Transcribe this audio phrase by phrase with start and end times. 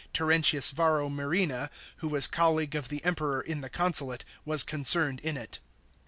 [0.15, 5.37] Terentius Varro Murena, who was colleague of the Emperor in the consulate, was concerned in
[5.37, 5.59] it.